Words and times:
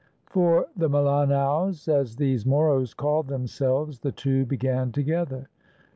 For 0.25 0.65
the 0.75 0.89
Malanaos, 0.89 1.87
as 1.87 2.15
these 2.15 2.43
Moros 2.43 2.95
called 2.95 3.27
themselves, 3.27 3.99
the 3.99 4.11
two 4.11 4.47
began 4.47 4.91
together. 4.91 5.47